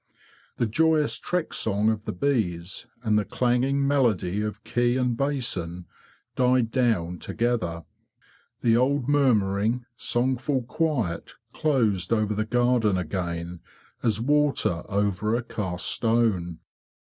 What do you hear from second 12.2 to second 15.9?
the garden again, as water over a cast